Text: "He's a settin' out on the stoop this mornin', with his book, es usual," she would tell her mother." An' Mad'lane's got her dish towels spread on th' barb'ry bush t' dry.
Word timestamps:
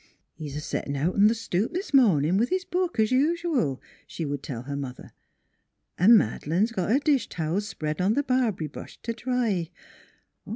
"He's 0.33 0.55
a 0.55 0.61
settin' 0.61 0.95
out 0.95 1.13
on 1.13 1.27
the 1.27 1.35
stoop 1.35 1.73
this 1.75 1.93
mornin', 1.93 2.35
with 2.37 2.49
his 2.49 2.65
book, 2.65 2.99
es 2.99 3.11
usual," 3.11 3.79
she 4.07 4.25
would 4.25 4.41
tell 4.41 4.63
her 4.63 4.75
mother." 4.75 5.11
An' 5.99 6.17
Mad'lane's 6.17 6.71
got 6.71 6.89
her 6.89 6.97
dish 6.97 7.29
towels 7.29 7.67
spread 7.67 8.01
on 8.01 8.15
th' 8.15 8.25
barb'ry 8.25 8.65
bush 8.65 8.97
t' 9.03 9.13
dry. 9.13 9.69